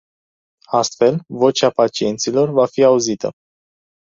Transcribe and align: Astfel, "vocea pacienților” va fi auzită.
Astfel, 0.71 1.19
"vocea 1.27 1.69
pacienților” 1.69 2.49
va 2.49 2.65
fi 2.65 2.83
auzită. 2.83 3.31